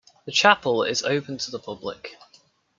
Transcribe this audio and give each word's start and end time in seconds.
The 0.25 0.31
chapel 0.31 0.81
is 0.83 1.03
open 1.03 1.37
to 1.37 1.51
the 1.51 1.59
public. 1.59 2.17